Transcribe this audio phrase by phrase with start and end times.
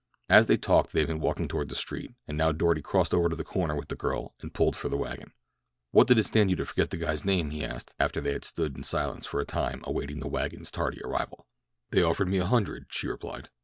[0.29, 3.29] As they talked they had been walking toward the street, and now Doarty crossed over
[3.29, 5.31] to the corner with the girl and pulled for the wagon.
[5.91, 7.51] "What did it stand you to forget the guy's name?
[7.51, 11.03] he asked, after they had stood in silence for a time awaiting the wagon's tardy
[11.03, 11.45] arrival.
[11.91, 13.51] "They offered me a hundred," she replied.